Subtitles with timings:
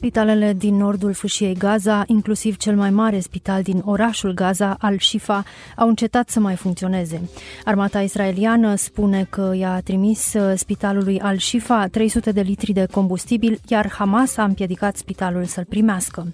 [0.00, 5.44] Spitalele din nordul fâșiei Gaza, inclusiv cel mai mare spital din orașul Gaza, Al-Shifa,
[5.76, 7.28] au încetat să mai funcționeze.
[7.64, 13.90] Armata israeliană spune că i-a trimis uh, spitalului Al-Shifa 300 de litri de combustibil, iar
[13.90, 16.26] Hamas a împiedicat spitalul să-l primească.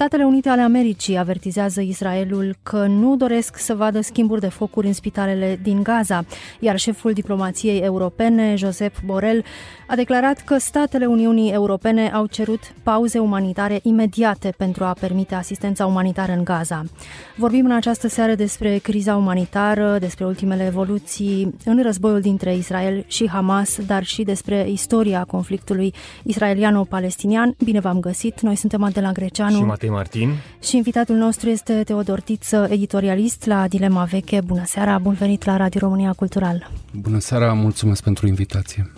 [0.00, 4.92] Statele Unite ale Americii avertizează Israelul că nu doresc să vadă schimburi de focuri în
[4.92, 6.24] spitalele din Gaza,
[6.60, 9.44] iar șeful diplomației europene, Josep Borrell,
[9.86, 15.86] a declarat că statele Uniunii Europene au cerut pauze umanitare imediate pentru a permite asistența
[15.86, 16.84] umanitară în Gaza.
[17.36, 23.28] Vorbim în această seară despre criza umanitară, despre ultimele evoluții în războiul dintre Israel și
[23.28, 27.54] Hamas, dar și despre istoria conflictului israeliano-palestinian.
[27.64, 28.40] Bine v-am găsit!
[28.40, 30.30] Noi suntem Adela Greceanu și Matei Martin
[30.62, 34.40] și invitatul nostru este Teodor Tiță, editorialist la Dilema Veche.
[34.44, 36.70] Bună seara, bun venit la Radio România Cultural!
[36.92, 38.90] Bună seara, mulțumesc pentru invitație!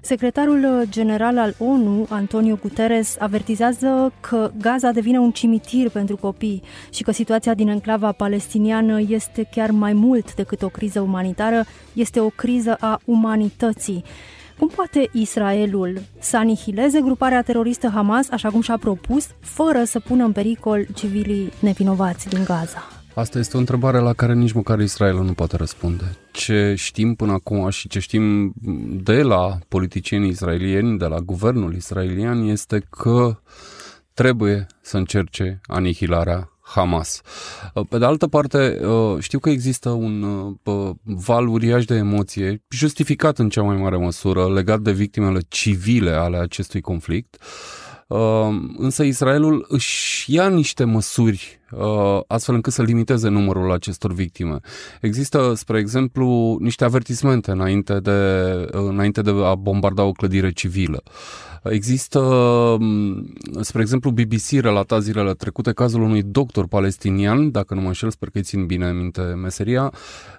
[0.00, 7.02] Secretarul general al ONU, Antonio Guterres, avertizează că Gaza devine un cimitir pentru copii și
[7.02, 12.28] că situația din enclava palestiniană este chiar mai mult decât o criză umanitară, este o
[12.28, 14.04] criză a umanității.
[14.58, 20.24] Cum poate Israelul să anihileze gruparea teroristă Hamas, așa cum și-a propus, fără să pună
[20.24, 22.82] în pericol civilii nevinovați din Gaza?
[23.14, 26.04] Asta este o întrebare la care nici măcar Israelul nu poate răspunde.
[26.32, 28.52] Ce știm până acum și ce știm
[29.02, 33.40] de la politicienii israelieni, de la guvernul israelian, este că
[34.14, 37.20] trebuie să încerce anihilarea Hamas.
[37.88, 38.80] Pe de altă parte,
[39.18, 40.24] știu că există un
[41.02, 46.36] val uriaș de emoție, justificat în cea mai mare măsură, legat de victimele civile ale
[46.36, 47.36] acestui conflict,
[48.76, 54.58] însă Israelul își ia niște măsuri Uh, astfel încât să limiteze numărul acestor victime.
[55.00, 58.10] Există, spre exemplu, niște avertismente înainte de,
[58.70, 61.02] înainte de a bombarda o clădire civilă.
[61.62, 62.20] Există,
[62.80, 68.10] mm, spre exemplu, BBC relata zilele trecute cazul unui doctor palestinian, dacă nu mă înșel,
[68.10, 69.92] sper că îi țin bine minte meseria,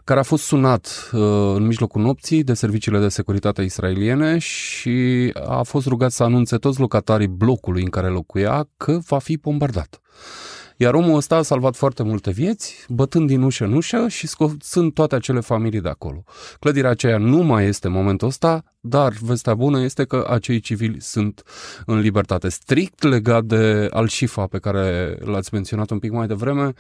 [0.04, 1.22] care a fost sunat uh,
[1.56, 6.80] în mijlocul nopții de serviciile de securitate israeliene și a fost rugat să anunțe toți
[6.80, 10.02] locatarii blocului în care locuia că va fi bombardat.
[10.82, 14.94] Iar omul ăsta a salvat foarte multe vieți, bătând din ușă în ușă și scoțând
[14.94, 16.24] toate acele familii de acolo.
[16.60, 21.02] Clădirea aceea nu mai este în momentul ăsta, dar vestea bună este că acei civili
[21.02, 21.44] sunt
[21.86, 22.50] în libertate.
[22.50, 26.74] Strict legat de Al-Shifa, pe care l-ați menționat un pic mai devreme,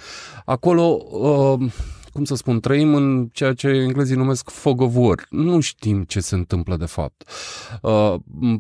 [0.46, 1.06] acolo...
[1.12, 1.72] Uh,
[2.12, 5.26] cum să spun, trăim în ceea ce englezii numesc fog of war.
[5.30, 7.24] Nu știm ce se întâmplă de fapt.
[7.82, 8.16] Uh,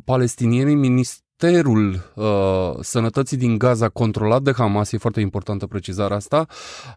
[0.05, 6.45] palestinienii, minist- Ministerul uh, Sănătății din Gaza, controlat de Hamas, e foarte importantă precizarea asta,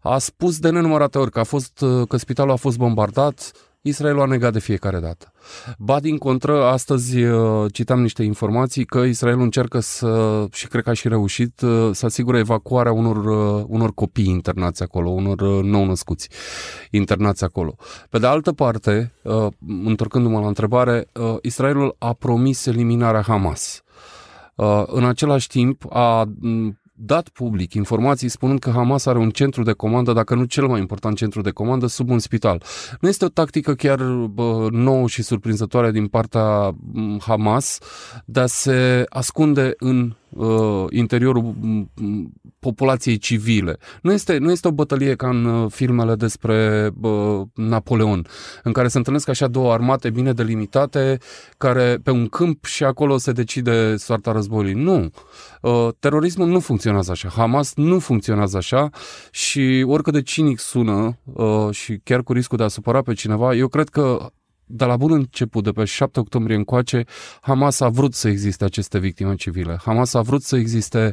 [0.00, 4.20] a spus de nenumărate ori că, a fost, uh, că spitalul a fost bombardat, Israelul
[4.20, 5.32] a negat de fiecare dată.
[5.78, 10.90] Ba din contră, astăzi uh, citam niște informații că Israelul încearcă să, și cred că
[10.90, 16.28] a și reușit, uh, să asigure evacuarea unor, uh, unor copii internați acolo, unor nou-născuți
[16.90, 17.76] internați acolo.
[18.10, 19.12] Pe de altă parte,
[19.84, 21.08] întorcându-mă la întrebare,
[21.42, 23.82] Israelul a promis eliminarea Hamas.
[24.54, 26.28] Uh, în același timp a
[26.94, 30.80] dat public informații spunând că Hamas are un centru de comandă, dacă nu cel mai
[30.80, 32.62] important centru de comandă, sub un spital.
[33.00, 36.76] Nu este o tactică chiar bă, nouă și surprinzătoare din partea
[37.20, 37.78] Hamas
[38.24, 41.54] de a se ascunde în uh, interiorul
[42.58, 43.76] populației civile.
[44.02, 48.26] Nu este, nu este o bătălie ca în uh, filmele despre uh, Napoleon,
[48.62, 51.18] în care se întâlnesc așa două armate bine delimitate,
[51.58, 54.82] care pe un câmp și acolo se decide soarta războiului.
[54.82, 55.10] Nu.
[55.60, 57.28] Uh, terorismul nu funcționează așa.
[57.28, 58.90] Hamas nu funcționează așa
[59.30, 63.54] și oricât de cinic sună uh, și chiar cu riscul de a supăra pe cineva,
[63.54, 64.32] eu cred că
[64.66, 67.04] de la bun început, de pe 7 octombrie încoace,
[67.40, 69.78] Hamas a vrut să existe aceste victime civile.
[69.84, 71.12] Hamas a vrut să existe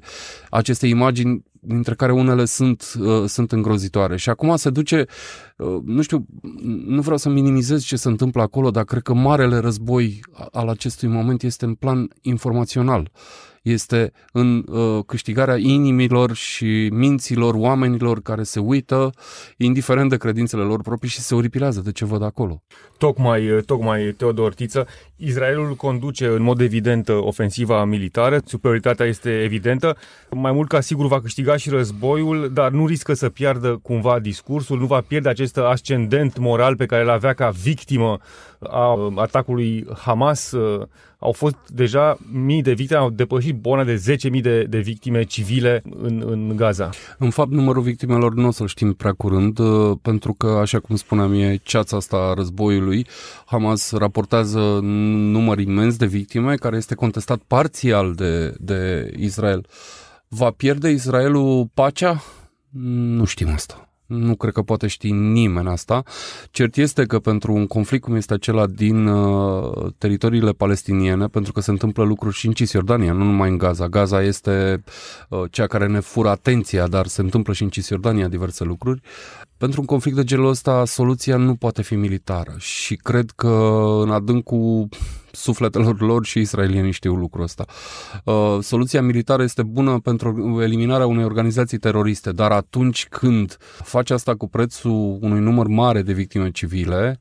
[0.49, 4.17] aceste imagini dintre care unele sunt, uh, sunt îngrozitoare.
[4.17, 5.05] Și acum se duce,
[5.57, 6.25] uh, nu știu,
[6.85, 10.19] nu vreau să minimizez ce se întâmplă acolo, dar cred că marele război
[10.51, 13.11] al acestui moment este în plan informațional.
[13.63, 19.09] Uh, este în uh, câștigarea inimilor și minților oamenilor care se uită,
[19.57, 22.63] indiferent de credințele lor proprii și se oripilează de ce văd acolo.
[22.97, 29.97] Tocmai, uh, tocmai Teodor Tiță, Israelul conduce în mod evident ofensiva militară, superioritatea este evidentă,
[30.31, 34.79] mai mult ca sigur va câștiga și războiul, dar nu riscă să piardă cumva discursul,
[34.79, 38.17] nu va pierde acest ascendent moral pe care îl avea ca victimă
[38.59, 40.87] a atacului Hamas uh,
[41.19, 45.81] au fost deja mii de victime, au depășit bona de 10.000 de, de victime civile
[46.01, 46.89] în, în Gaza.
[47.17, 50.95] În fapt, numărul victimelor nu o să-l știm prea curând, uh, pentru că, așa cum
[50.95, 53.07] spuneam, e ceața asta a războiului.
[53.45, 59.65] Hamas raportează număr imens de victime, care este contestat parțial de, de Israel.
[60.27, 62.21] Va pierde Israelul pacea?
[63.17, 63.88] Nu știm asta.
[64.09, 66.03] Nu cred că poate ști nimeni asta.
[66.51, 71.61] Cert este că pentru un conflict cum este acela din uh, teritoriile palestiniene, pentru că
[71.61, 73.87] se întâmplă lucruri și în Cisjordania, nu numai în Gaza.
[73.87, 74.83] Gaza este
[75.29, 79.01] uh, cea care ne fură atenția, dar se întâmplă și în Cisjordania diverse lucruri.
[79.59, 83.47] Pentru un conflict de genul ăsta, soluția nu poate fi militară și cred că
[84.01, 84.87] în adâncul
[85.31, 87.65] sufletelor lor și israelienii știu lucrul ăsta.
[88.23, 94.35] Uh, soluția militară este bună pentru eliminarea unei organizații teroriste, dar atunci când faci asta
[94.35, 97.19] cu prețul unui număr mare de victime civile,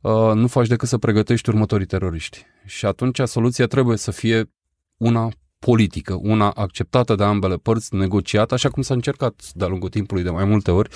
[0.00, 2.44] uh, nu faci decât să pregătești următorii teroriști.
[2.64, 4.50] Și atunci soluția trebuie să fie
[4.96, 5.28] una
[5.58, 10.30] politică, una acceptată de ambele părți, negociată, așa cum s-a încercat de-a lungul timpului de
[10.30, 10.90] mai multe ori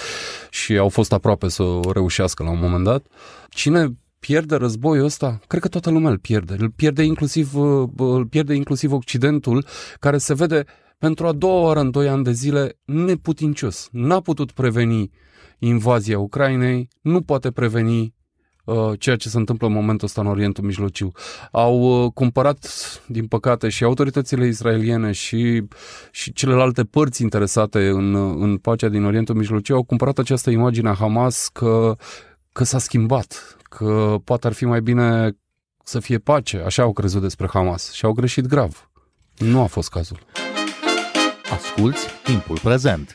[0.50, 3.06] și au fost aproape să o reușească la un moment dat.
[3.48, 5.40] Cine pierde războiul ăsta?
[5.46, 6.56] Cred că toată lumea îl pierde.
[6.58, 9.66] Îl pierde inclusiv, uh, îl pierde inclusiv Occidentul,
[9.98, 10.64] care se vede
[10.98, 13.88] pentru a doua oară în doi ani de zile neputincios.
[13.92, 15.10] N-a putut preveni
[15.58, 18.21] invazia Ucrainei, nu poate preveni uh,
[18.98, 21.12] ceea ce se întâmplă în momentul ăsta în Orientul Mijlociu.
[21.50, 22.66] Au uh, cumpărat,
[23.06, 25.64] din păcate, și autoritățile israeliene și,
[26.10, 30.94] și celelalte părți interesate în, în pacea din Orientul Mijlociu au cumpărat această imagine a
[30.94, 31.96] Hamas că,
[32.52, 35.36] că s-a schimbat, că poate ar fi mai bine
[35.84, 38.90] să fie pace, așa au crezut despre Hamas și au greșit grav.
[39.38, 40.18] Nu a fost cazul.
[41.50, 43.14] Asculți timpul prezent.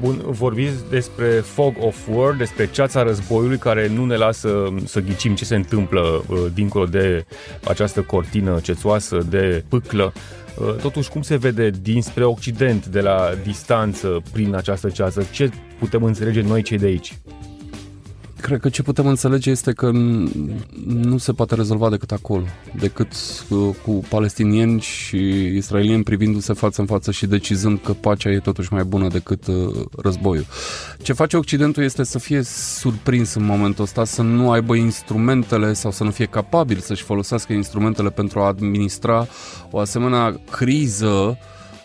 [0.00, 5.34] Bun, vorbiți despre fog of war, despre ceața războiului care nu ne lasă să ghicim
[5.34, 7.24] ce se întâmplă uh, dincolo de
[7.64, 10.12] această cortină cețoasă de pâclă.
[10.58, 15.26] Uh, totuși, cum se vede dinspre Occident, de la distanță, prin această ceață?
[15.32, 17.18] Ce putem înțelege noi cei de aici?
[18.40, 19.90] Cred că ce putem înțelege este că
[20.86, 22.44] nu se poate rezolva decât acolo,
[22.78, 23.12] decât
[23.48, 25.16] uh, cu palestinieni și
[25.56, 29.84] israelieni privindu-se față în față și decizând că pacea e totuși mai bună decât uh,
[30.02, 30.46] războiul.
[31.02, 35.90] Ce face Occidentul este să fie surprins în momentul ăsta, să nu aibă instrumentele sau
[35.90, 39.26] să nu fie capabil să-și folosească instrumentele pentru a administra
[39.70, 41.38] o asemenea criză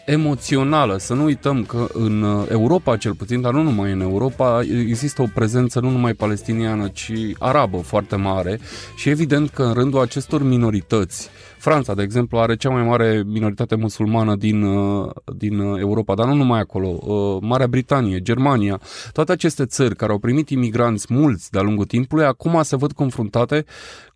[0.06, 0.98] emoțională.
[0.98, 5.22] Să nu uităm că în uh, Europa, cel puțin, dar nu numai în Europa, există
[5.22, 8.60] o prezență nu numai palestiniană, ci arabă foarte mare
[8.96, 13.76] și evident că în rândul acestor minorități, Franța, de exemplu, are cea mai mare minoritate
[13.76, 17.00] musulmană din, uh, din uh, Europa, dar nu numai acolo.
[17.42, 18.80] Marea Britanie, Germania,
[19.12, 23.66] toate aceste țări care au primit imigranți mulți de-a lungul timpului, acum se văd confruntate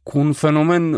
[0.04, 0.98] cu un fenomen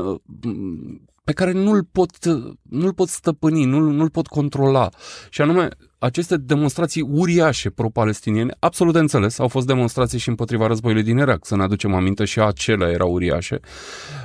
[1.24, 2.26] pe care nu-l pot,
[2.62, 4.90] nu-l pot stăpâni, nu-l, nu-l pot controla.
[5.30, 5.70] Și anume,
[6.00, 11.46] aceste demonstrații uriașe pro-palestiniene, absolut de înțeles, au fost demonstrații și împotriva războiului din Irak,
[11.46, 13.60] să ne aducem aminte, și acelea erau uriașe.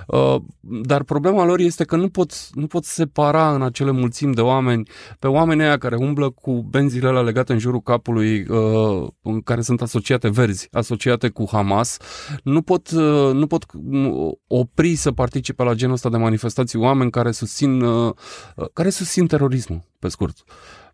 [0.06, 4.40] Uh, dar problema lor este că nu pot, nu pot separa în acele mulțimi de
[4.40, 9.40] oameni pe oamenii aia care umblă cu benzile alea legate în jurul capului, uh, în
[9.40, 11.96] care sunt asociate verzi, asociate cu Hamas.
[12.42, 13.64] Nu pot, uh, nu pot
[14.46, 17.84] opri să participe la genul ăsta de manifestații oameni care susțin,
[18.72, 20.44] care susțin terorismul, pe scurt.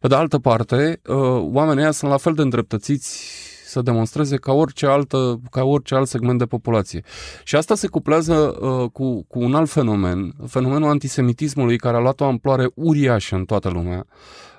[0.01, 1.17] Pe de altă parte, uh,
[1.53, 3.33] oamenii ăia sunt la fel de îndreptățiți
[3.67, 7.03] să demonstreze ca orice, altă, ca orice alt segment de populație.
[7.45, 12.21] Și asta se cuplează uh, cu, cu un alt fenomen, fenomenul antisemitismului care a luat
[12.21, 14.07] o amploare uriașă în toată lumea.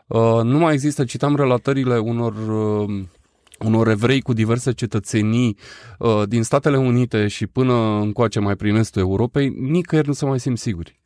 [0.08, 3.04] Uh, nu mai există, citam relatările unor uh,
[3.60, 5.58] unor evrei cu diverse cetățenii
[6.00, 10.40] uh, din Statele Unite și până încoace mai prin estul Europei, nicăieri nu se mai
[10.40, 11.01] simt siguri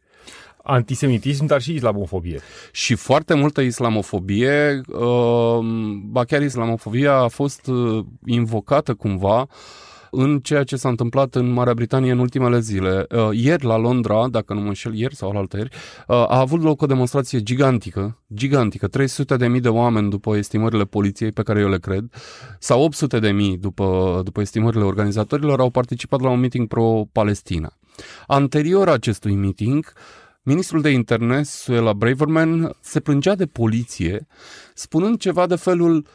[0.65, 2.39] antisemitism, dar și islamofobie.
[2.71, 5.59] Și foarte multă islamofobie, uh,
[6.05, 9.47] ba chiar islamofobia a fost uh, invocată cumva
[10.11, 13.05] în ceea ce s-a întâmplat în Marea Britanie în ultimele zile.
[13.09, 15.69] Uh, ieri la Londra, dacă nu mă înșel, ieri sau alaltă ieri,
[16.07, 21.31] a avut loc o demonstrație gigantică, gigantică, 300 de mii de oameni după estimările poliției,
[21.31, 22.05] pe care eu le cred,
[22.59, 27.73] sau 800 de mii după, după estimările organizatorilor, au participat la un meeting pro-Palestina.
[28.27, 29.93] Anterior acestui meeting,
[30.47, 34.27] Ministrul de interne, Suela Braverman, se plângea de poliție,
[34.73, 36.05] spunând ceva de felul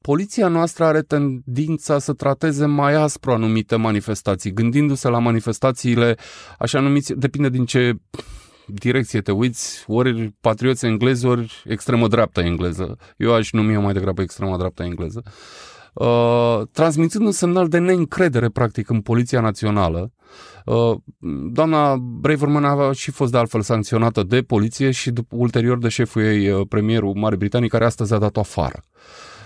[0.00, 6.16] poliția noastră are tendința să trateze mai aspru anumite manifestații, gândindu-se la manifestațiile
[6.58, 7.92] așa numiți, depinde din ce
[8.66, 12.96] direcție te uiți, ori patrioți englezi, ori extremă dreapta engleză.
[13.16, 15.22] Eu aș numi mai degrabă extremă dreapta engleză.
[15.26, 15.32] Uh,
[16.72, 20.12] transmițând un semnal de neîncredere, practic, în Poliția Națională.
[20.64, 20.96] Uh,
[21.52, 26.50] doamna Braverman a și fost de altfel sancționată de poliție și ulterior de șeful ei,
[26.50, 28.82] uh, premierul Marii Britanii, care astăzi a dat-o afară.
[28.84, 29.39] Uh,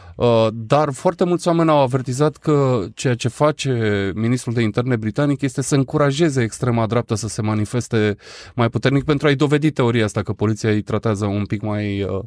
[0.53, 5.63] dar foarte mulți oameni au avertizat că ceea ce face ministrul de interne britanic este
[5.63, 8.17] să încurajeze extrema dreaptă să se manifeste
[8.55, 12.21] mai puternic pentru a-i dovedi teoria asta că poliția îi tratează un pic mai, uh,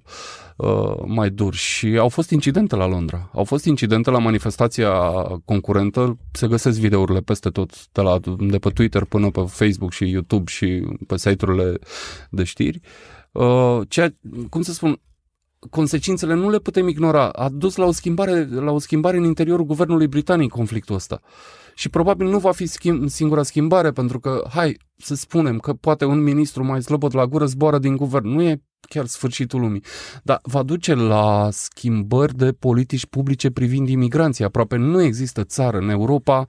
[0.55, 1.53] uh, mai dur.
[1.53, 3.29] Și au fost incidente la Londra.
[3.33, 4.89] Au fost incidente la manifestația
[5.45, 6.17] concurentă.
[6.31, 10.51] Se găsesc videourile peste tot, de, la, de pe Twitter până pe Facebook și YouTube
[10.51, 11.79] și pe site-urile
[12.29, 12.79] de știri.
[13.31, 14.15] Uh, ceea,
[14.49, 14.99] cum să spun,
[15.69, 17.29] consecințele nu le putem ignora.
[17.29, 21.21] A dus la o schimbare, la o schimbare în interiorul guvernului britanic conflictul ăsta.
[21.75, 26.05] Și probabil nu va fi schimb, singura schimbare, pentru că, hai, să spunem că poate
[26.05, 28.27] un ministru mai slăbot la gură zboară din guvern.
[28.27, 29.83] Nu e chiar sfârșitul lumii.
[30.23, 34.43] Dar va duce la schimbări de politici publice privind imigranții.
[34.43, 36.45] Aproape nu există țară în Europa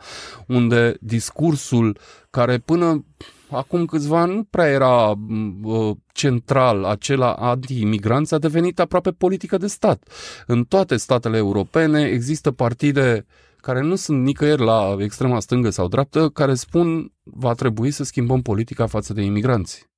[0.46, 1.98] unde discursul
[2.30, 3.04] care până
[3.50, 5.14] acum câțiva ani nu prea era
[5.62, 10.08] uh, central acela anti-imigranți, a devenit aproape politică de stat.
[10.46, 13.26] În toate statele europene există partide
[13.56, 18.42] care nu sunt nicăieri la extrema stângă sau dreaptă, care spun va trebui să schimbăm
[18.42, 19.88] politica față de imigranți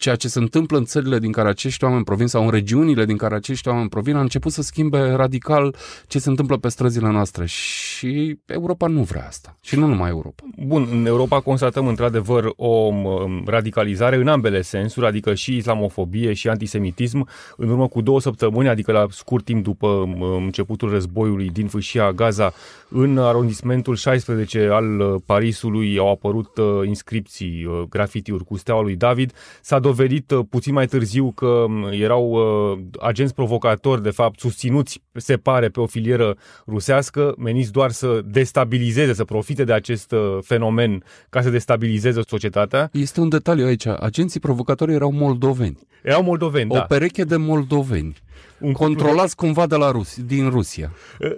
[0.00, 3.16] ceea ce se întâmplă în țările din care acești oameni provin sau în regiunile din
[3.16, 5.74] care acești oameni provin a început să schimbe radical
[6.06, 10.42] ce se întâmplă pe străzile noastre și Europa nu vrea asta și nu numai Europa.
[10.66, 16.48] Bun, în Europa constatăm într-adevăr o um, radicalizare în ambele sensuri, adică și islamofobie și
[16.48, 17.28] antisemitism.
[17.56, 22.12] În urmă cu două săptămâni, adică la scurt timp după um, începutul războiului din fâșia
[22.12, 22.52] Gaza,
[22.88, 28.96] în arondismentul 16 al uh, Parisului au apărut uh, inscripții, uh, grafitiuri cu steaua lui
[28.96, 29.32] David.
[29.60, 35.02] S-a dovedit uh, puțin mai târziu că um, erau uh, agenți provocatori, de fapt, susținuți,
[35.12, 40.38] se pare, pe o filieră rusească, meniți doar să destabilizeze, să profite de acest uh,
[40.42, 42.88] fenomen ca să destabilizeze societatea.
[42.92, 43.86] Este un detaliu aici.
[43.86, 45.78] Agenții provocatori erau moldoveni.
[46.02, 46.80] Erau moldoveni, o da.
[46.80, 48.14] O pereche de moldoveni
[48.60, 50.92] un controlați cumva de la Rus, din Rusia.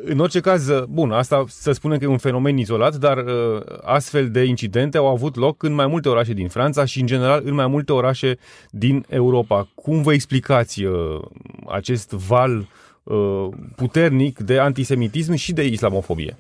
[0.04, 4.30] În orice caz, bun, asta să spunem că e un fenomen izolat, dar uh, astfel
[4.30, 7.54] de incidente au avut loc în mai multe orașe din Franța și, în general, în
[7.54, 8.38] mai multe orașe
[8.71, 9.68] din Europa.
[9.75, 11.21] Cum vă explicați uh,
[11.68, 12.66] acest val
[13.02, 16.37] uh, puternic de antisemitism și de islamofobie?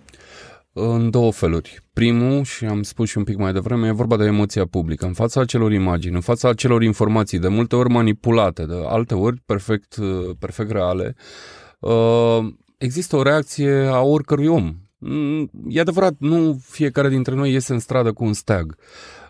[0.72, 1.82] În două feluri.
[1.92, 5.06] Primul, și am spus și un pic mai devreme, e vorba de emoția publică.
[5.06, 9.40] În fața acelor imagini, în fața acelor informații, de multe ori manipulate, de alte ori
[9.46, 9.96] perfect,
[10.38, 11.16] perfect reale,
[11.80, 12.38] uh,
[12.78, 14.76] există o reacție a oricărui om.
[14.98, 18.76] Mm, e adevărat, nu fiecare dintre noi iese în stradă cu un steag,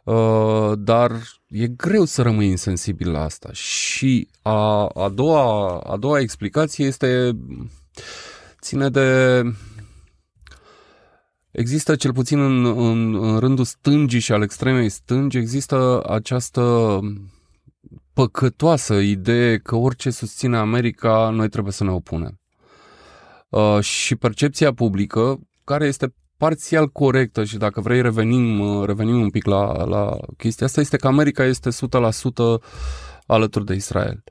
[0.05, 1.13] uh, dar
[1.49, 3.49] e greu să rămâi insensibil la asta.
[3.53, 7.39] Și a, a, doua, a doua explicație este
[8.61, 9.43] ține de
[11.53, 16.99] Există, cel puțin în, în, în rândul stângii și al extremei stângi, există această
[18.13, 22.41] păcătoasă idee că orice susține America, noi trebuie să ne opunem.
[23.49, 29.31] Uh, și percepția publică, care este parțial corectă și dacă vrei revenim, uh, revenim un
[29.31, 32.61] pic la, la chestia asta, este că America este 100%
[33.27, 34.23] alături de Israel.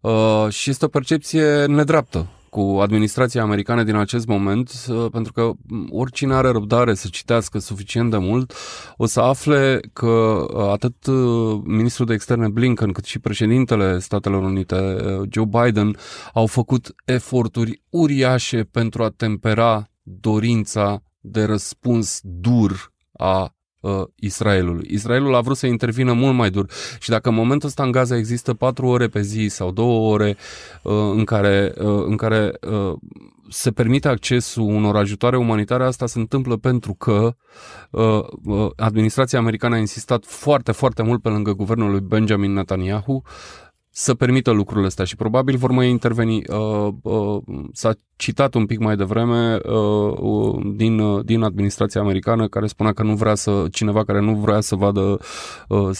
[0.00, 5.50] Uh, și este o percepție nedreaptă cu administrația americană din acest moment, uh, pentru că
[5.90, 8.52] oricine are răbdare să citească suficient de mult,
[8.96, 14.42] o să afle că uh, atât uh, ministrul de externe Blinken, cât și președintele Statelor
[14.42, 14.96] Unite
[15.30, 15.96] Joe Biden
[16.32, 24.86] au făcut eforturi uriașe pentru a tempera dorința de răspuns dur a uh, Israelului.
[24.90, 26.70] Israelul a vrut să intervină mult mai dur
[27.00, 30.36] și dacă în momentul ăsta în Gaza există patru ore pe zi sau două ore
[30.82, 32.92] uh, în care, uh, în care uh,
[33.48, 37.34] se permite accesul unor ajutoare umanitare, asta se întâmplă pentru că
[37.90, 43.22] uh, uh, administrația americană a insistat foarte, foarte mult pe lângă guvernul lui Benjamin Netanyahu
[44.00, 46.42] să permită lucrurile astea și probabil vor mai interveni.
[46.46, 52.48] Uh, uh, s-a citat un pic mai devreme uh, uh, din, uh, din administrația americană
[52.48, 55.18] care spunea că nu vrea să, cineva care nu vrea să vadă
[55.68, 55.90] uh,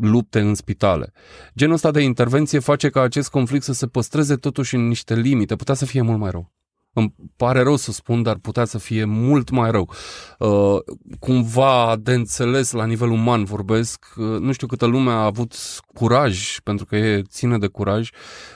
[0.00, 1.12] lupte în spitale.
[1.56, 5.56] Genul ăsta de intervenție face ca acest conflict să se păstreze totuși în niște limite,
[5.56, 6.55] putea să fie mult mai rău.
[7.00, 9.90] Îmi pare rău să spun, dar putea să fie mult mai rău.
[10.38, 10.76] Uh,
[11.18, 15.54] cumva de înțeles la nivel uman vorbesc, uh, nu știu câtă lume a avut
[15.94, 18.10] curaj, pentru că e ține de curaj,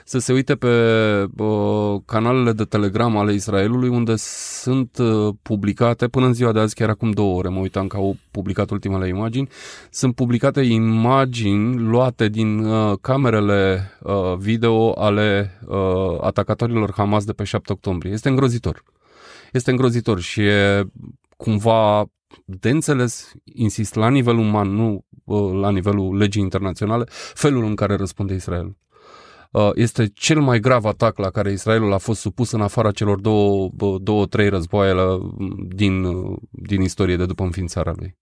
[0.04, 0.68] să se uite pe
[1.36, 6.74] uh, canalele de telegram ale Israelului, unde sunt uh, publicate, până în ziua de azi,
[6.74, 9.48] chiar acum două ore, mă uitam că au publicat ultimele imagini,
[9.90, 15.76] sunt publicate imagini luate din uh, camerele uh, video ale uh,
[16.20, 18.12] atacatorilor Hamas de pe 7 octombrie.
[18.12, 18.82] Este îngrozitor.
[19.52, 20.84] Este îngrozitor și e
[21.36, 22.10] cumva
[22.44, 27.96] de înțeles, insist, la nivel uman, nu uh, la nivelul legii internaționale, felul în care
[27.96, 28.76] răspunde Israel.
[29.50, 33.20] Uh, este cel mai grav atac la care Israelul a fost supus în afara celor
[33.20, 33.70] două,
[34.02, 34.94] două trei războaie
[35.68, 36.06] din,
[36.50, 38.16] din istorie de după înființarea lui.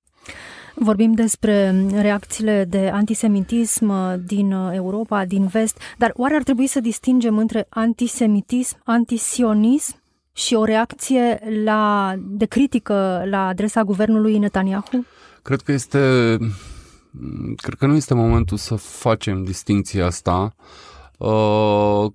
[0.75, 3.93] Vorbim despre reacțiile de antisemitism
[4.27, 9.98] din Europa, din vest, dar oare ar trebui să distingem între antisemitism, antisionism
[10.39, 15.07] și o reacție la, de critică la adresa guvernului Netanyahu?
[15.43, 15.99] Cred că este
[17.57, 20.55] cred că nu este momentul să facem distinția asta.
[21.19, 22.07] Uh,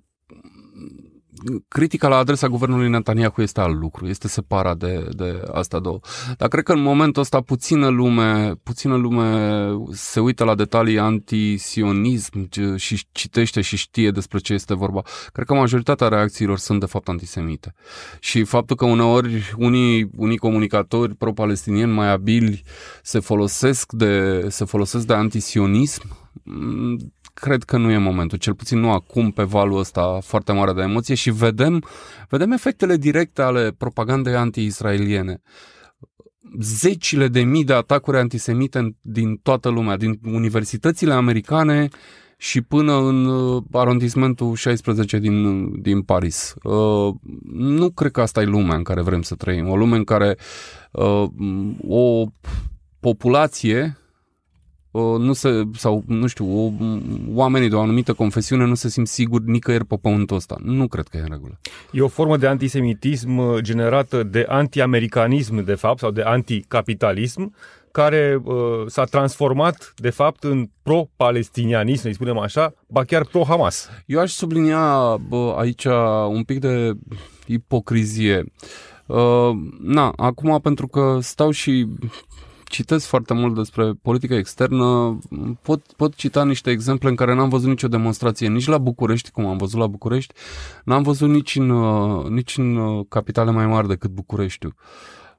[1.68, 5.98] critica la adresa guvernului Netanyahu este alt lucru, este separat de, de asta două.
[6.38, 12.48] Dar cred că în momentul ăsta puțină lume, puțină lume se uită la detalii antisionism
[12.76, 15.02] și citește și știe despre ce este vorba.
[15.32, 17.74] Cred că majoritatea reacțiilor sunt de fapt antisemite.
[18.20, 22.62] Și faptul că uneori unii, unii comunicatori pro-palestinieni mai abili
[23.02, 26.02] se folosesc de, se folosesc de antisionism,
[27.34, 30.82] cred că nu e momentul, cel puțin nu acum pe valul ăsta foarte mare de
[30.82, 31.84] emoție și vedem,
[32.28, 35.42] vedem efectele directe ale propagandei anti-israeliene.
[36.60, 41.88] Zecile de mii de atacuri antisemite din toată lumea, din universitățile americane
[42.36, 46.54] și până în uh, arondismentul 16 din, din Paris.
[46.62, 47.14] Uh,
[47.52, 49.68] nu cred că asta e lumea în care vrem să trăim.
[49.68, 50.36] O lume în care
[50.90, 51.24] uh,
[51.88, 52.24] o
[53.00, 53.98] populație
[55.00, 56.70] nu se, sau nu știu, o,
[57.34, 60.56] oamenii de o anumită confesiune nu se simt siguri nicăieri pe pământul ăsta.
[60.62, 61.60] Nu cred că e în regulă.
[61.90, 67.54] E o formă de antisemitism uh, generată de antiamericanism, de fapt, sau de anticapitalism,
[67.90, 68.54] care uh,
[68.86, 73.88] s-a transformat, de fapt, în pro-palestinianism, să spunem așa, ba chiar pro-Hamas.
[74.06, 75.84] Eu aș sublinia bă, aici
[76.28, 76.92] un pic de
[77.46, 78.44] ipocrizie.
[79.06, 81.86] Uh, na, acum pentru că stau și
[82.74, 85.18] citesc foarte mult despre politică externă,
[85.62, 89.46] pot, pot cita niște exemple în care n-am văzut nicio demonstrație, nici la București, cum
[89.46, 90.34] am văzut la București,
[90.84, 94.74] n-am văzut nici în, uh, nici în uh, capitale mai mari decât Bucureștiul.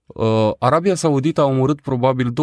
[0.05, 2.33] Uh, Arabia Saudită a omorât probabil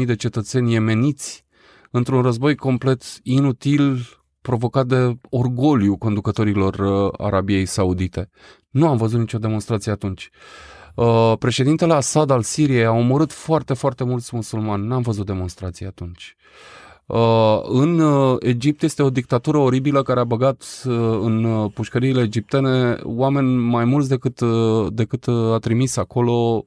[0.00, 1.44] 250.000 de cetățeni iemeniți
[1.90, 4.06] într-un război complet inutil
[4.40, 6.74] provocat de orgoliu conducătorilor
[7.16, 8.30] Arabiei Saudite.
[8.70, 10.30] Nu am văzut nicio demonstrație atunci.
[10.32, 14.86] Uh, Uh, președintele Assad al Siriei a omorât foarte, foarte mulți musulmani.
[14.86, 16.36] N-am văzut demonstrații atunci.
[17.06, 22.22] Uh, în uh, Egipt este o dictatură oribilă care a băgat uh, în uh, pușcăriile
[22.22, 26.64] egiptene oameni mai mulți decât, uh, decât uh, a trimis acolo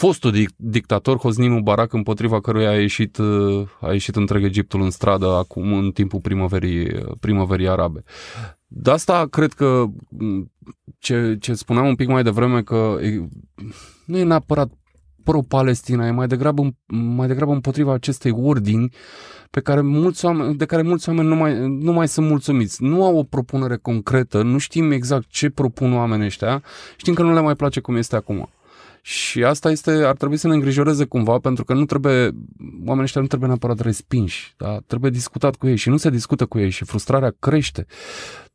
[0.00, 4.90] fostul dic- dictator Hosni Mubarak împotriva căruia a ieșit, uh, a ieșit întreg Egiptul în
[4.90, 6.88] stradă acum în timpul primăverii,
[7.20, 8.02] primăverii arabe.
[8.66, 9.84] De asta cred că
[10.98, 13.28] ce, ce spuneam un pic mai devreme că e,
[14.06, 14.70] nu e neapărat
[15.24, 18.92] pro-Palestina, e mai degrabă, mai degrabă împotriva acestei ordini
[19.50, 22.82] pe care mulți oameni, de care mulți oameni nu mai, nu mai sunt mulțumiți.
[22.82, 26.62] Nu au o propunere concretă, nu știm exact ce propun oamenii ăștia,
[26.96, 28.48] știm că nu le mai place cum este acum.
[29.02, 32.30] Și asta este, ar trebui să ne îngrijoreze cumva, pentru că nu trebuie,
[32.78, 34.78] oamenii ăștia nu trebuie neapărat respinși, da?
[34.86, 37.86] trebuie discutat cu ei și nu se discută cu ei și frustrarea crește.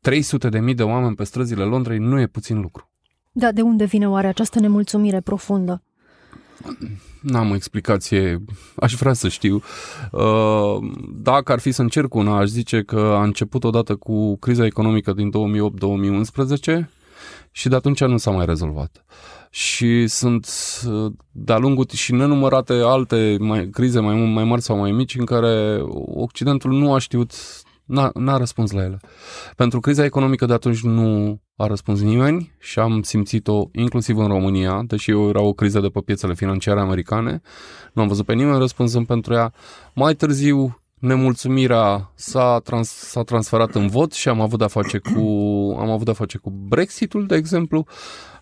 [0.01, 2.89] 300 de mii de oameni pe străzile Londrei nu e puțin lucru.
[3.31, 5.81] Da, de unde vine oare această nemulțumire profundă?
[7.21, 8.43] N-am o explicație,
[8.75, 9.62] aș vrea să știu.
[10.12, 10.77] Uh,
[11.15, 15.13] dacă ar fi să încerc una, aș zice că a început odată cu criza economică
[15.13, 15.31] din
[16.81, 16.86] 2008-2011
[17.51, 19.05] și de atunci nu s-a mai rezolvat.
[19.49, 20.47] Și sunt
[21.31, 25.79] de-a lungul și nenumărate alte mai, crize mai, mai mari sau mai mici în care
[26.05, 27.31] Occidentul nu a știut
[27.85, 28.99] N-a, n-a răspuns la ele.
[29.55, 34.83] Pentru criza economică de atunci nu a răspuns nimeni și am simțit-o inclusiv în România,
[34.88, 37.41] deși era o criză de pe piețele financiare americane.
[37.93, 39.53] Nu am văzut pe nimeni răspunzând pentru ea.
[39.93, 45.19] Mai târziu, nemulțumirea s-a, trans, s-a transferat în vot și am avut de-a face cu,
[45.79, 47.85] am avut de-a face cu Brexitul, de exemplu.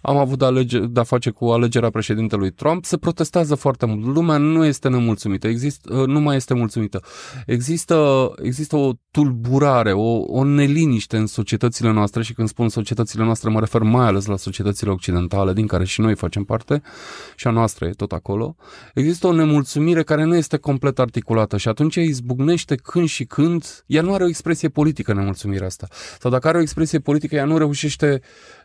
[0.05, 4.05] Am avut de, alege, de-a face cu alegerea președintelui Trump, se protestează foarte mult.
[4.05, 7.01] Lumea nu este nemulțumită, există, uh, nu mai este mulțumită.
[7.45, 13.49] Există, există o tulburare, o, o neliniște în societățile noastre și când spun societățile noastre
[13.49, 16.81] mă refer mai ales la societățile occidentale din care și noi facem parte
[17.35, 18.55] și a noastră e tot acolo.
[18.93, 24.01] Există o nemulțumire care nu este complet articulată și atunci izbucnește când și când, ea
[24.01, 25.87] nu are o expresie politică nemulțumirea asta.
[26.19, 28.21] Sau dacă are o expresie politică, ea nu reușește,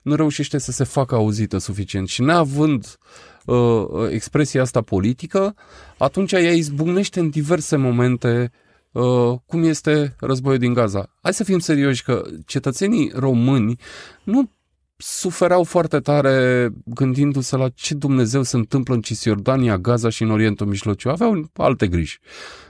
[0.08, 2.08] nu reușește să se facă auzită suficient.
[2.08, 2.98] Și neavând
[3.44, 5.54] uh, expresia asta politică,
[5.98, 8.50] atunci ea izbucnește în diverse momente
[8.92, 11.10] uh, cum este războiul din Gaza.
[11.22, 13.78] Hai să fim serioși că cetățenii români
[14.24, 14.50] nu
[14.96, 20.66] suferau foarte tare gândindu-se la ce Dumnezeu se întâmplă în Cisjordania, Gaza și în Orientul
[20.66, 21.10] Mijlociu.
[21.10, 22.18] Aveau alte griji.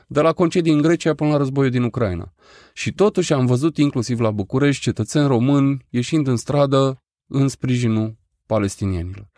[0.06, 2.32] De la concedii în Grecia până la războiul din Ucraina.
[2.72, 9.28] Și totuși am văzut inclusiv la București cetățeni români ieșind în stradă în sprijinul palestinienilor.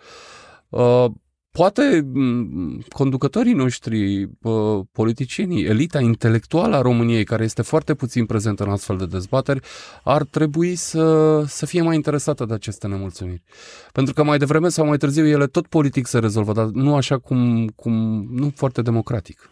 [0.68, 1.06] Uh,
[1.50, 2.10] poate
[2.88, 4.28] conducătorii noștri,
[4.92, 9.60] politicienii, elita intelectuală a României, care este foarte puțin prezentă în astfel de dezbateri,
[10.04, 13.42] ar trebui să, să fie mai interesată de aceste nemulțumiri.
[13.92, 17.18] Pentru că mai devreme sau mai târziu ele tot politic se rezolvă, dar nu așa
[17.18, 19.50] cum, cum nu foarte democratic.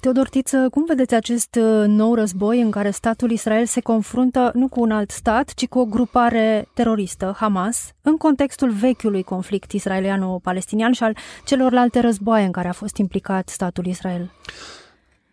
[0.00, 4.68] Teodor Tiță, cum vedeți acest uh, nou război în care statul Israel se confruntă nu
[4.68, 10.92] cu un alt stat, ci cu o grupare teroristă, Hamas, în contextul vechiului conflict israeliano-palestinian
[10.92, 14.30] și al celorlalte războaie în care a fost implicat statul Israel?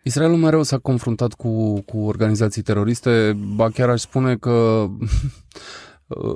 [0.04, 4.90] Israelul mereu s-a confruntat cu, cu organizații teroriste, ba chiar aș spune că Uh,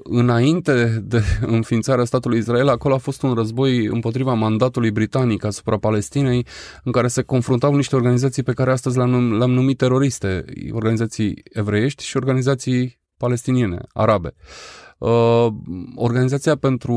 [0.03, 6.45] înainte de înființarea statului Israel, acolo a fost un război împotriva mandatului britanic asupra Palestinei,
[6.83, 11.41] în care se confruntau niște organizații pe care astăzi le-am, numit, le-am numit teroriste, organizații
[11.53, 14.33] evreiești și organizații palestiniene, arabe.
[14.97, 15.47] Uh,
[15.95, 16.95] Organizația pentru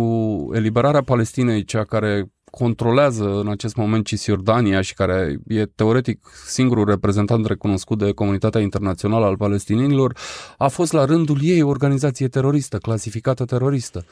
[0.54, 7.46] eliberarea Palestinei, cea care controlează în acest moment Cisjordania și care e teoretic singurul reprezentant
[7.46, 10.16] recunoscut de comunitatea internațională al palestinienilor,
[10.58, 14.04] a fost la rândul ei o organizație teroristă, clasificată teroristă.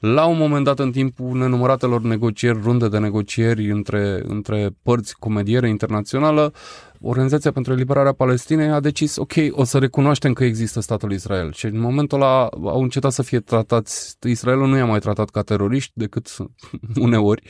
[0.00, 5.30] La un moment dat, în timpul nenumăratelor negocieri, runde de negocieri între, între părți cu
[5.30, 6.52] mediere internațională,
[7.00, 11.52] Organizația pentru Eliberarea Palestinei a decis, ok, o să recunoaștem că există statul Israel.
[11.52, 15.42] Și în momentul ăla au încetat să fie tratați, Israelul nu i-a mai tratat ca
[15.42, 16.36] teroriști decât
[17.06, 17.42] uneori,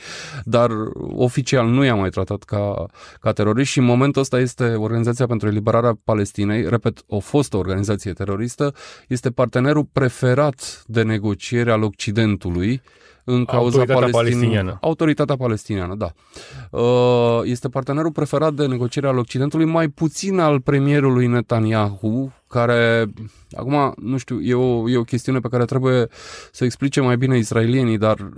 [0.43, 0.69] dar
[1.15, 2.85] oficial nu i-a mai tratat ca,
[3.19, 3.71] ca teroriști.
[3.71, 8.73] Și în momentul ăsta este Organizația pentru Eliberarea Palestinei, repet, o fostă organizație teroristă,
[9.07, 12.81] este partenerul preferat de negociere al Occidentului
[13.29, 14.77] în cauza Autoritatea palestiniană.
[14.81, 16.11] Autoritatea palestiniană, da.
[16.69, 23.05] Uh, este partenerul preferat de negociere al Occidentului, mai puțin al premierului Netanyahu, care,
[23.51, 26.07] acum, nu știu, e o, e o chestiune pe care trebuie
[26.51, 28.29] să explice mai bine israelienii, dar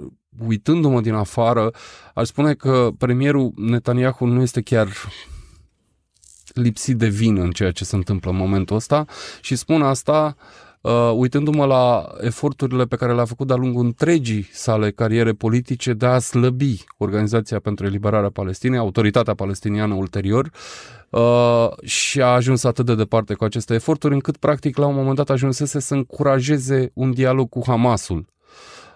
[0.47, 1.71] uitându-mă din afară,
[2.13, 4.87] aș spune că premierul Netanyahu nu este chiar
[6.53, 9.05] lipsit de vină în ceea ce se întâmplă în momentul ăsta
[9.41, 14.49] și spun asta uh, uh, uitându-mă la eforturile pe care le-a făcut de-a lungul întregii
[14.51, 20.49] sale cariere politice de a slăbi Organizația pentru Eliberarea Palestinei, autoritatea palestiniană ulterior,
[21.09, 25.15] uh, și a ajuns atât de departe cu aceste eforturi, încât practic la un moment
[25.15, 28.25] dat ajunsese să încurajeze un dialog cu Hamasul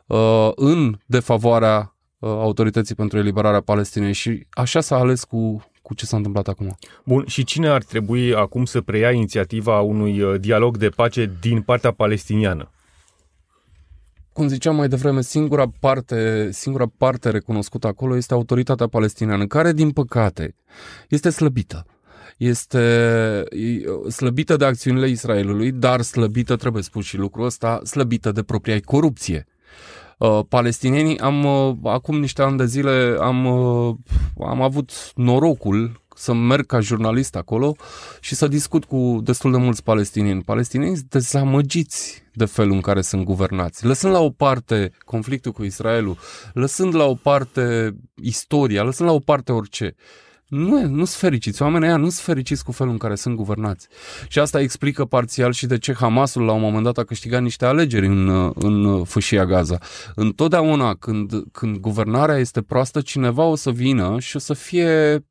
[0.06, 4.14] uh, în defavoarea uh, autorității pentru eliberarea Palestinei.
[4.14, 5.64] Și așa s-a ales cu
[5.94, 6.78] cu ce s-a întâmplat acum.
[7.04, 11.62] Bun, și cine ar trebui acum să preia inițiativa unui uh, dialog de pace din
[11.62, 12.72] partea palestiniană?
[14.34, 19.92] cum ziceam mai devreme, singura parte, singura parte recunoscută acolo este autoritatea palestiniană, care, din
[19.92, 20.56] păcate,
[21.10, 21.86] este slăbită.
[22.38, 23.44] Este
[24.10, 29.48] slăbită de acțiunile Israelului, dar slăbită, trebuie spus și lucrul ăsta, slăbită de propria corupție.
[30.18, 31.20] Uh, palestinienii.
[31.20, 33.96] Am, uh, acum niște ani de zile, am, uh,
[34.40, 37.76] am avut norocul să merg ca jurnalist acolo
[38.20, 40.44] și să discut cu destul de mulți palestinieni.
[40.44, 43.86] Palestinieni dezamăgiți de felul în care sunt guvernați.
[43.86, 46.18] Lăsând la o parte conflictul cu Israelul,
[46.54, 49.96] lăsând la o parte istoria, lăsând la o parte orice,
[50.54, 51.62] nu, nu sunt fericiți.
[51.62, 53.88] Oamenii ăia nu sunt fericiți cu felul în care sunt guvernați.
[54.28, 57.66] Și asta explică parțial și de ce Hamasul la un moment dat a câștigat niște
[57.66, 59.78] alegeri în, în fâșia Gaza.
[60.16, 65.24] Întotdeauna când, când guvernarea este proastă, cineva o să vină și o să fie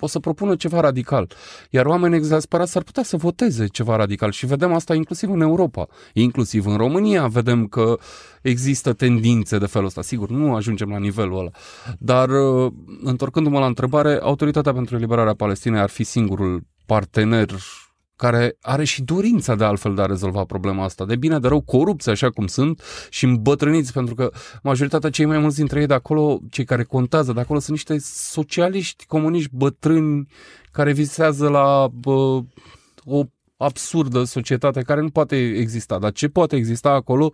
[0.00, 1.30] o să propună ceva radical.
[1.70, 5.86] Iar oamenii exasperați s-ar putea să voteze ceva radical și vedem asta inclusiv în Europa,
[6.12, 7.98] inclusiv în România vedem că
[8.42, 10.02] există tendințe de felul ăsta.
[10.02, 11.50] Sigur, nu ajungem la nivelul ăla.
[11.98, 17.48] Dar, uh, întorcându-mă la întrebare, Autoritatea pentru Eliberarea Palestinei ar fi singurul partener
[18.16, 21.04] care are și dorința de altfel de a rezolva problema asta.
[21.04, 24.30] De bine, de rău, corupți așa cum sunt și îmbătrâniți, pentru că
[24.62, 27.96] majoritatea cei mai mulți dintre ei de acolo, cei care contează de acolo, sunt niște
[28.00, 30.28] socialiști, comuniști bătrâni
[30.70, 32.40] care visează la bă,
[33.04, 33.22] o
[33.56, 35.98] absurdă societate care nu poate exista.
[35.98, 37.32] Dar ce poate exista acolo?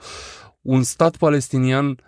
[0.61, 1.99] Un stat palestinian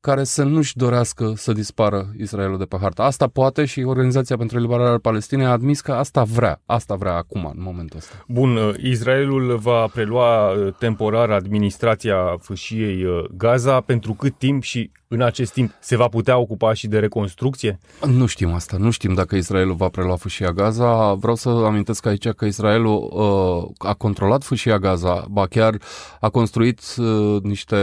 [0.00, 3.02] care să nu-și dorească să dispară Israelul de pe hartă.
[3.02, 7.44] Asta poate și Organizația pentru Eliberarea Palestinei a admis că asta vrea, asta vrea acum,
[7.56, 8.24] în momentul ăsta.
[8.28, 14.90] Bun, uh, Israelul va prelua uh, temporar administrația fâșiei uh, Gaza pentru cât timp și
[15.08, 17.78] în acest timp se va putea ocupa și de reconstrucție?
[18.06, 21.14] Nu știm asta, nu știm dacă Israelul va prelua fâșia Gaza.
[21.14, 25.74] Vreau să amintesc aici că Israelul uh, a controlat fâșia Gaza, ba chiar
[26.20, 27.76] a construit uh, niște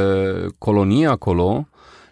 [0.58, 1.68] colonii acolo,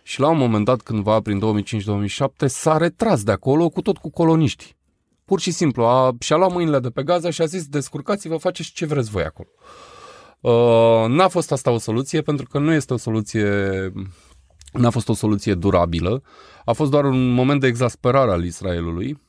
[0.07, 4.09] și la un moment dat, cândva prin 2005-2007, s-a retras de acolo cu tot cu
[4.09, 4.75] coloniști.
[5.25, 8.71] Pur și simplu, a, și-a luat mâinile de pe Gaza și a zis, descurcați-vă, faceți
[8.71, 9.49] ce vreți voi acolo.
[10.39, 13.47] Uh, n-a fost asta o soluție, pentru că nu este o soluție,
[14.73, 16.21] n-a fost o soluție durabilă.
[16.65, 19.21] A fost doar un moment de exasperare al Israelului.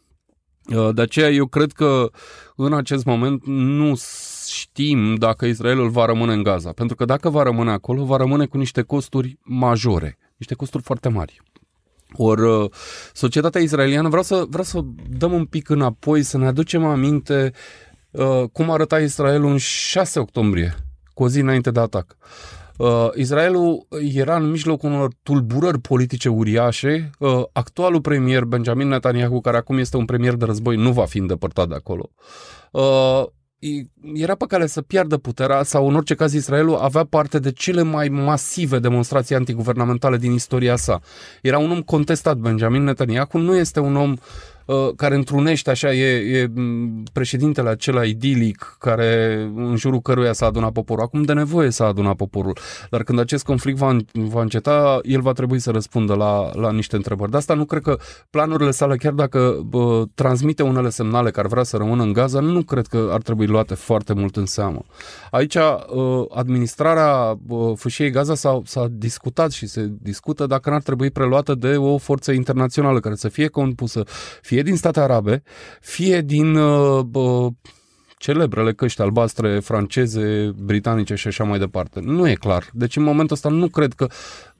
[0.74, 2.10] Uh, de aceea eu cred că
[2.56, 3.94] în acest moment nu
[4.48, 6.72] știm dacă Israelul va rămâne în Gaza.
[6.72, 11.08] Pentru că dacă va rămâne acolo, va rămâne cu niște costuri majore niște costuri foarte
[11.08, 11.40] mari.
[12.12, 12.70] Ori uh,
[13.12, 14.80] societatea israeliană, vreau să, vreau să
[15.18, 17.52] dăm un pic înapoi, să ne aducem aminte
[18.10, 20.74] uh, cum arăta Israelul în 6 octombrie,
[21.14, 22.16] cu o zi înainte de atac.
[22.76, 27.10] Uh, Israelul era în mijlocul unor tulburări politice uriașe.
[27.18, 31.18] Uh, actualul premier Benjamin Netanyahu, care acum este un premier de război, nu va fi
[31.18, 32.10] îndepărtat de acolo.
[32.70, 33.24] Uh,
[34.14, 37.82] era pe cale să piardă puterea sau în orice caz Israelul avea parte de cele
[37.82, 41.00] mai masive demonstrații antiguvernamentale din istoria sa.
[41.42, 44.55] Era un om contestat, Benjamin Netanyahu nu este un om uh, Uh,
[44.96, 46.50] care întrunește așa, e, e
[47.12, 51.04] președintele acela idilic care în jurul căruia s-a adunat poporul.
[51.04, 52.58] Acum de nevoie s-a adunat poporul.
[52.90, 56.96] Dar când acest conflict va, va înceta, el va trebui să răspundă la, la niște
[56.96, 57.30] întrebări.
[57.30, 57.98] De asta nu cred că
[58.30, 62.62] planurile sale, chiar dacă bă, transmite unele semnale care vrea să rămână în Gaza, nu
[62.62, 64.84] cred că ar trebui luate foarte mult în seamă.
[65.30, 67.38] Aici, uh, administrarea
[67.74, 72.32] fâșiei Gaza s-a, s-a discutat și se discută dacă n-ar trebui preluată de o forță
[72.32, 74.02] internațională care să fie compusă
[74.42, 75.42] fie fie din state arabe,
[75.80, 77.52] fie din uh, uh,
[78.18, 82.00] celebrele căști albastre franceze, britanice și așa mai departe.
[82.00, 82.70] Nu e clar.
[82.72, 84.06] Deci în momentul ăsta nu cred că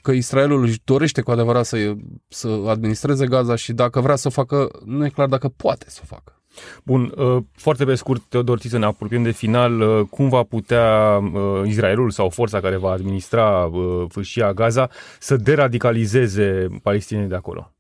[0.03, 1.93] că Israelul își dorește cu adevărat să,
[2.29, 6.01] să administreze Gaza și dacă vrea să o facă, nu e clar dacă poate să
[6.03, 6.41] o facă.
[6.85, 9.81] Bun, uh, foarte pe scurt, Teodor, să ne apropiem de final.
[9.81, 13.71] Uh, cum va putea uh, Israelul sau forța care va administra
[14.09, 17.73] fâșia Gaza să deradicalizeze palestinii de acolo?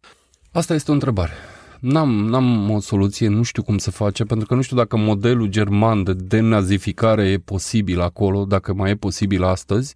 [0.52, 1.32] Asta este o întrebare.
[1.80, 5.46] N-am, n-am o soluție, nu știu cum se face, pentru că nu știu dacă modelul
[5.46, 9.94] german de denazificare e posibil acolo, dacă mai e posibil astăzi,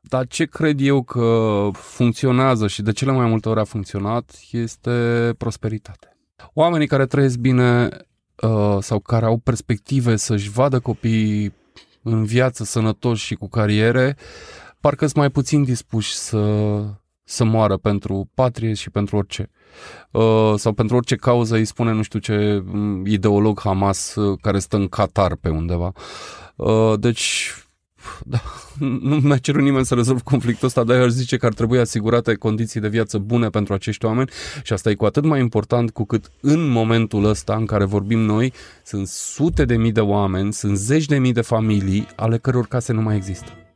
[0.00, 4.90] dar ce cred eu că funcționează și de cele mai multe ori a funcționat este
[5.38, 6.16] prosperitatea.
[6.54, 7.88] Oamenii care trăiesc bine
[8.42, 11.52] uh, sau care au perspective să-și vadă copiii
[12.02, 14.16] în viață sănătoși și cu cariere,
[14.80, 16.38] parcă sunt mai puțin dispuși să,
[17.30, 19.50] să moară pentru patrie și pentru orice.
[20.10, 24.58] Uh, sau pentru orice cauză îi spune nu știu ce mm, ideolog Hamas uh, care
[24.58, 25.92] stă în Qatar pe undeva.
[26.56, 27.54] Uh, deci
[28.24, 28.40] da,
[29.08, 31.78] nu mi-a cerut nimeni să rezolv conflictul ăsta, dar eu aș zice că ar trebui
[31.78, 34.30] asigurate condiții de viață bune pentru acești oameni
[34.62, 38.18] și asta e cu atât mai important cu cât în momentul ăsta în care vorbim
[38.18, 38.52] noi
[38.84, 42.92] sunt sute de mii de oameni, sunt zeci de mii de familii ale căror case
[42.92, 43.69] nu mai există.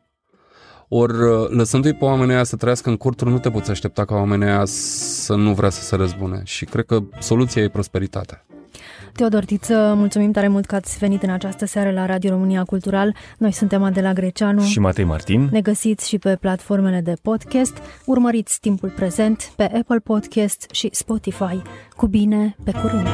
[0.96, 4.14] Ori uh, lăsându-i pe oamenii aia să trăiască în corturi, nu te poți aștepta ca
[4.14, 6.40] oamenii aia să nu vrea să se răzbune.
[6.44, 8.44] Și cred că soluția e prosperitatea.
[9.12, 13.14] Teodor Tiță, mulțumim tare mult că ați venit în această seară la Radio România Cultural.
[13.38, 15.48] Noi suntem Adela Greceanu și Matei Martin.
[15.50, 17.76] Ne găsiți și pe platformele de podcast.
[18.04, 21.62] Urmăriți timpul prezent pe Apple Podcast și Spotify.
[21.96, 23.09] Cu bine, pe curând!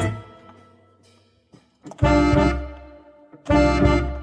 [3.45, 4.19] thank you